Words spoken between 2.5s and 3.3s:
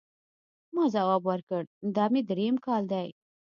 کال دی.